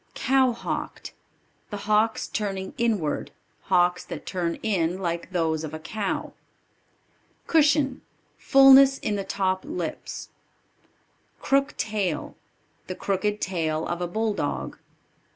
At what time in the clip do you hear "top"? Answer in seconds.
9.23-9.63